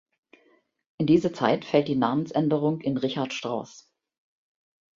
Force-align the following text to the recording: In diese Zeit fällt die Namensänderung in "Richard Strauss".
In 0.97 1.05
diese 1.05 1.31
Zeit 1.31 1.63
fällt 1.63 1.87
die 1.87 1.95
Namensänderung 1.95 2.81
in 2.81 2.97
"Richard 2.97 3.33
Strauss". 3.35 3.87